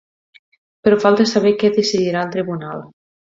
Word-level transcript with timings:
Però 0.87 0.97
falta 1.03 1.27
saber 1.33 1.51
què 1.63 1.71
decidirà 1.77 2.25
el 2.29 2.35
tribunal. 2.39 2.85